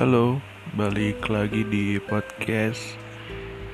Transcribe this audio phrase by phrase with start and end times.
[0.00, 0.40] Halo,
[0.80, 2.96] balik lagi di podcast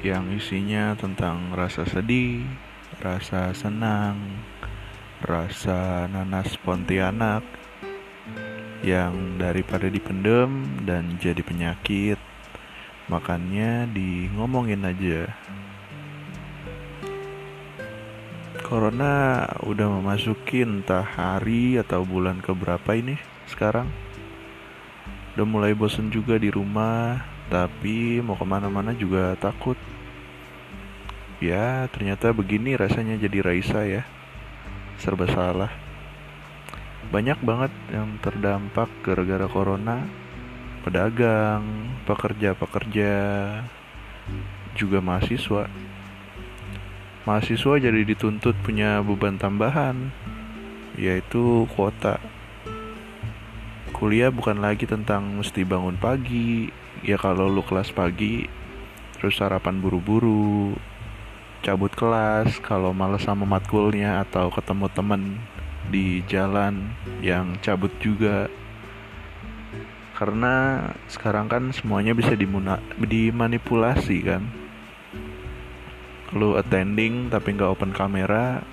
[0.00, 2.40] yang isinya tentang rasa sedih,
[3.04, 4.16] rasa senang,
[5.20, 7.44] rasa nanas pontianak
[8.80, 12.16] yang daripada dipendem dan jadi penyakit,
[13.12, 15.28] makanya di ngomongin aja.
[18.64, 23.92] Corona udah memasuki entah hari atau bulan keberapa ini sekarang
[25.34, 27.18] Udah mulai bosen juga di rumah,
[27.50, 29.74] tapi mau ke mana-mana juga takut.
[31.42, 34.06] Ya, ternyata begini rasanya jadi Raisa ya.
[35.02, 35.74] Serba salah.
[37.10, 40.06] Banyak banget yang terdampak gara-gara corona.
[40.86, 43.14] Pedagang, pekerja-pekerja,
[44.78, 45.70] juga mahasiswa.
[47.24, 50.12] Mahasiswa jadi dituntut punya beban tambahan,
[51.00, 52.20] yaitu kuota
[53.94, 56.66] kuliah bukan lagi tentang mesti bangun pagi.
[57.06, 58.50] Ya kalau lu kelas pagi
[59.14, 60.74] terus sarapan buru-buru
[61.62, 65.22] cabut kelas kalau males sama matkulnya atau ketemu temen
[65.94, 66.90] di jalan
[67.22, 68.50] yang cabut juga.
[70.18, 74.42] Karena sekarang kan semuanya bisa dimuna dimanipulasi kan.
[76.34, 78.66] Lu attending tapi nggak open kamera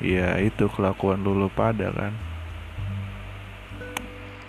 [0.00, 2.27] ya itu kelakuan lu, lu pada kan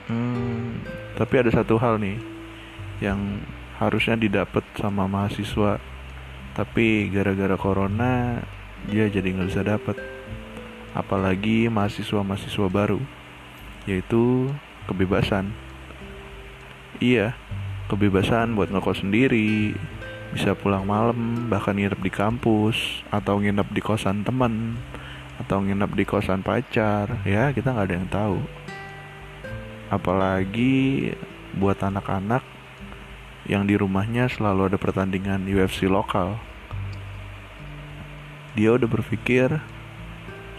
[0.10, 0.82] Hmm,
[1.14, 2.18] tapi ada satu hal nih
[2.98, 3.46] yang
[3.78, 5.78] harusnya didapat sama mahasiswa,
[6.58, 8.42] tapi gara-gara corona
[8.90, 10.02] dia jadi nggak bisa dapat.
[10.98, 12.98] Apalagi mahasiswa-mahasiswa baru,
[13.86, 14.50] yaitu
[14.90, 15.54] kebebasan.
[16.98, 17.38] Iya,
[17.86, 19.78] kebebasan buat ngekos sendiri,
[20.34, 24.74] bisa pulang malam, bahkan nginep di kampus, atau nginep di kosan teman,
[25.38, 27.22] atau nginep di kosan pacar.
[27.30, 28.42] Ya, kita nggak ada yang tahu
[29.90, 31.12] apalagi
[31.58, 32.46] buat anak-anak
[33.50, 36.38] yang di rumahnya selalu ada pertandingan UFC lokal.
[38.54, 39.58] Dia udah berpikir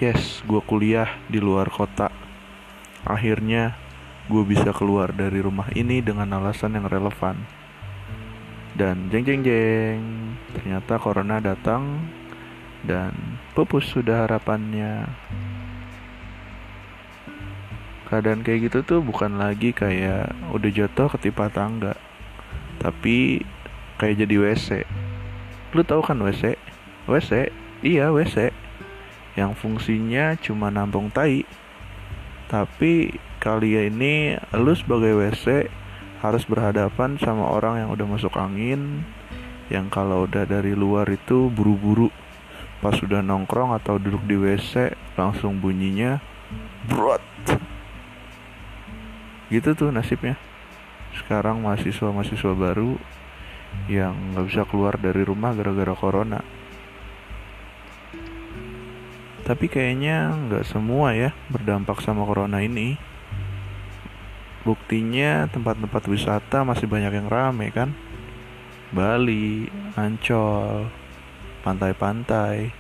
[0.02, 2.10] yes gue kuliah di luar kota.
[3.06, 3.78] Akhirnya
[4.26, 7.38] gue bisa keluar dari rumah ini dengan alasan yang relevan.
[8.74, 10.02] Dan jeng jeng jeng
[10.54, 12.02] ternyata corona datang
[12.82, 13.12] dan
[13.52, 15.04] pupus sudah harapannya
[18.10, 21.94] keadaan kayak gitu tuh bukan lagi kayak udah jatuh ketimpa tangga
[22.82, 23.46] tapi
[23.96, 24.68] kayak jadi WC
[25.78, 26.58] lu tahu kan WC
[27.06, 27.54] WC
[27.86, 28.50] iya WC
[29.38, 31.46] yang fungsinya cuma nampung tai.
[32.50, 35.70] Tapi kali ini lu sebagai WC
[36.20, 39.06] harus berhadapan sama orang yang udah masuk angin
[39.70, 42.10] yang kalau udah dari luar itu buru-buru.
[42.82, 46.18] Pas sudah nongkrong atau duduk di WC langsung bunyinya
[46.88, 47.22] brot
[49.50, 50.38] gitu tuh nasibnya.
[51.18, 52.94] Sekarang mahasiswa-mahasiswa baru
[53.90, 56.40] yang nggak bisa keluar dari rumah gara-gara corona.
[59.42, 62.94] Tapi kayaknya nggak semua ya berdampak sama corona ini.
[64.62, 67.90] Buktinya tempat-tempat wisata masih banyak yang rame kan?
[68.94, 69.66] Bali,
[69.98, 70.86] Ancol,
[71.66, 72.70] pantai-pantai.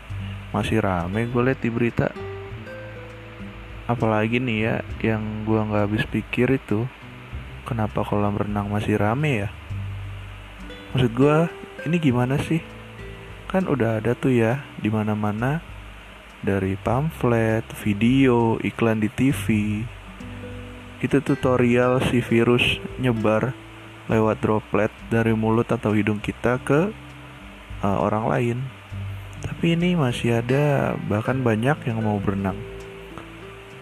[0.54, 2.29] Masih rame gue liat di berita
[3.90, 6.86] apalagi nih ya yang gua nggak habis pikir itu
[7.66, 9.48] kenapa kolam renang masih rame ya?
[10.94, 11.50] Maksud gua
[11.82, 12.62] ini gimana sih?
[13.50, 15.58] Kan udah ada tuh ya di mana mana
[16.38, 19.44] dari pamflet video iklan di TV
[21.02, 23.56] itu tutorial si virus nyebar
[24.06, 26.94] lewat droplet dari mulut atau hidung kita ke
[27.82, 28.58] uh, orang lain.
[29.40, 32.69] Tapi ini masih ada bahkan banyak yang mau berenang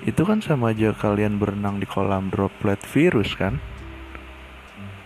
[0.08, 3.60] itu kan sama aja kalian berenang di kolam droplet virus kan?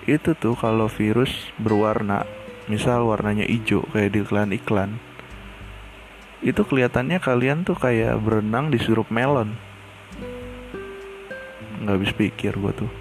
[0.07, 2.23] Itu tuh kalau virus berwarna
[2.71, 5.03] misal warnanya hijau kayak di iklan-iklan
[6.43, 9.59] itu kelihatannya kalian tuh kayak berenang di sirup melon.
[11.83, 12.93] Nggak habis pikir gue tuh.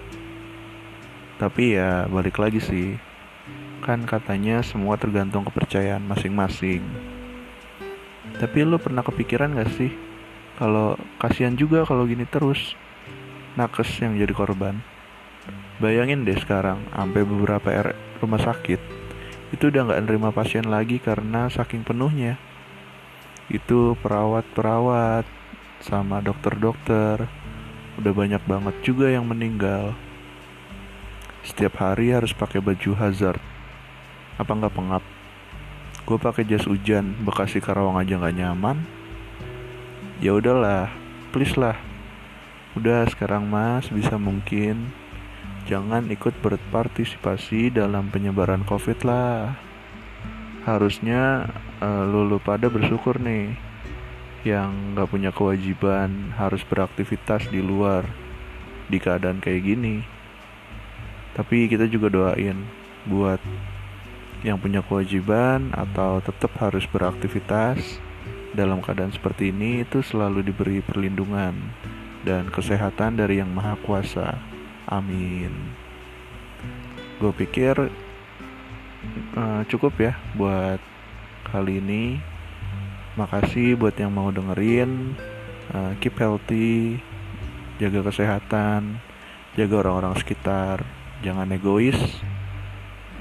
[1.38, 2.98] Tapi ya balik lagi sih.
[3.82, 6.82] Kan katanya semua tergantung kepercayaan masing-masing.
[8.38, 10.11] Tapi lo pernah kepikiran gak sih
[10.56, 12.76] kalau kasihan juga kalau gini terus.
[13.52, 14.80] Nakes yang jadi korban.
[15.76, 19.02] Bayangin deh sekarang sampai beberapa R rumah sakit
[19.52, 22.40] itu udah nggak nerima pasien lagi karena saking penuhnya.
[23.52, 25.28] Itu perawat-perawat
[25.84, 27.28] sama dokter-dokter
[28.00, 29.92] udah banyak banget juga yang meninggal.
[31.44, 33.42] Setiap hari harus pakai baju hazard.
[34.40, 35.04] Apa nggak pengap?
[36.08, 39.01] Gue pakai jas hujan bekasi karawang aja nggak nyaman
[40.22, 40.86] ya udahlah
[41.34, 41.74] please lah
[42.78, 44.94] udah sekarang mas bisa mungkin
[45.66, 49.54] jangan ikut berpartisipasi dalam penyebaran COVID lah.
[50.62, 51.50] Harusnya
[51.82, 53.54] uh, lu, lu pada bersyukur nih
[54.42, 58.06] yang gak punya kewajiban harus beraktivitas di luar
[58.86, 60.02] di keadaan kayak gini.
[61.34, 62.62] Tapi kita juga doain
[63.06, 63.42] buat
[64.42, 68.02] yang punya kewajiban atau tetap harus beraktivitas
[68.52, 71.56] dalam keadaan seperti ini itu selalu diberi perlindungan
[72.22, 74.36] dan kesehatan dari Yang Maha Kuasa.
[74.86, 75.52] Amin.
[77.18, 77.74] Gue pikir
[79.36, 80.78] uh, cukup ya buat
[81.48, 82.20] kali ini.
[83.16, 85.16] Makasih buat yang mau dengerin.
[85.72, 87.00] Uh, keep healthy,
[87.80, 89.00] jaga kesehatan,
[89.56, 90.84] jaga orang-orang sekitar,
[91.24, 91.96] jangan egois.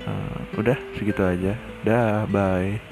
[0.04, 1.54] Uh, udah segitu aja.
[1.86, 2.91] Dah, bye.